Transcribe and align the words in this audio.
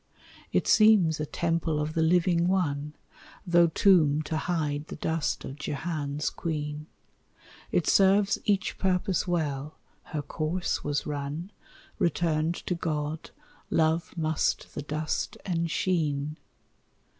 It 0.51 0.65
seems 0.67 1.19
a 1.19 1.27
temple 1.27 1.79
of 1.79 1.93
the 1.93 2.01
living 2.01 2.47
One, 2.47 2.95
Though 3.45 3.67
tomb 3.67 4.23
to 4.23 4.35
hide 4.35 4.87
the 4.87 4.95
dust 4.95 5.45
of 5.45 5.57
Jehan's 5.57 6.31
queen. 6.31 6.87
It 7.71 7.85
serves 7.85 8.39
each 8.43 8.79
purpose 8.79 9.27
well 9.27 9.77
her 10.05 10.23
course 10.23 10.83
was 10.83 11.05
run, 11.05 11.51
Returned 11.99 12.55
to 12.65 12.73
God, 12.73 13.29
love 13.69 14.17
must 14.17 14.73
the 14.73 14.81
dust 14.81 15.37
ensheen. 15.45 16.37